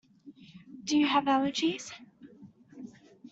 [0.83, 1.93] Do you have allergies?